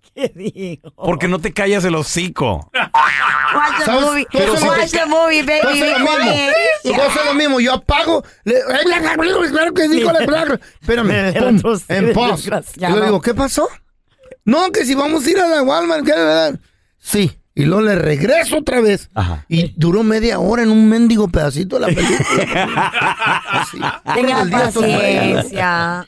Porque 0.95 1.27
no 1.27 1.39
te 1.39 1.53
callas 1.53 1.83
el 1.85 1.95
hocico. 1.95 2.69
Watch 2.73 3.85
the 3.85 3.91
movie. 3.91 4.27
Lo 4.31 4.53
Watch 4.67 4.91
the 4.91 5.05
movie, 5.05 5.41
Tú 5.41 5.47
baby. 5.47 5.59
haces 5.67 5.79
lo 5.79 5.93
be 5.93 5.99
mismo. 5.99 6.31
quiet. 6.31 6.95
Tú 6.95 7.01
haces 7.01 7.25
lo 7.25 7.33
mismo. 7.33 7.59
Yo 7.59 7.73
apago. 7.73 8.23
Le, 8.43 8.55
claro 9.51 9.73
que 9.73 9.87
dijo 9.87 10.11
la 10.11 10.25
palabra. 10.25 10.59
Espérame. 10.81 11.33
pum, 11.61 11.79
en 11.87 12.13
paz. 12.13 12.39
Y 12.39 12.49
desgraciado. 12.49 12.99
le 12.99 13.05
digo, 13.05 13.21
¿qué 13.21 13.33
pasó? 13.33 13.67
No, 14.45 14.71
que 14.71 14.85
si 14.85 14.95
vamos 14.95 15.25
a 15.25 15.29
ir 15.29 15.39
a 15.39 15.47
la 15.47 15.63
Walmart. 15.63 16.05
¿qué? 16.05 16.59
Sí. 16.97 17.31
Y 17.55 17.65
luego 17.65 17.81
le 17.81 17.95
regreso 17.95 18.59
otra 18.59 18.79
vez. 18.79 19.09
Ajá. 19.13 19.45
Y 19.49 19.73
duró 19.75 20.01
media 20.03 20.39
hora 20.39 20.63
en 20.63 20.71
un 20.71 20.87
mendigo 20.87 21.27
pedacito 21.27 21.77
de 21.77 21.81
la 21.81 21.87
película. 21.87 23.43
Así. 23.49 23.77
Tenga 24.15 24.45
paciencia. 24.49 26.07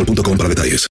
boostmobile.com 0.00 0.36
para 0.36 0.48
detalles. 0.48 0.88